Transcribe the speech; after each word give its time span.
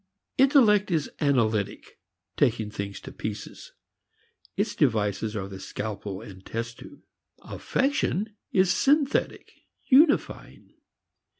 Intellect 0.39 0.89
is 0.89 1.11
analytic, 1.19 1.99
taking 2.35 2.71
things 2.71 2.99
to 3.01 3.11
pieces; 3.11 3.73
its 4.57 4.73
devices 4.73 5.35
are 5.35 5.47
the 5.47 5.59
scalpel 5.59 6.21
and 6.21 6.43
test 6.43 6.79
tube. 6.79 7.03
Affection 7.43 8.35
is 8.51 8.73
synthetic, 8.73 9.51
unifying. 9.85 10.73